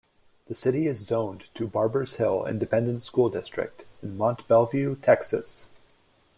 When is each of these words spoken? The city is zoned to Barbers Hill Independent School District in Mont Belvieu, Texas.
The 0.47 0.55
city 0.55 0.87
is 0.87 0.97
zoned 1.05 1.43
to 1.53 1.67
Barbers 1.67 2.15
Hill 2.15 2.47
Independent 2.47 3.03
School 3.03 3.29
District 3.29 3.85
in 4.01 4.17
Mont 4.17 4.47
Belvieu, 4.47 4.99
Texas. 4.99 5.67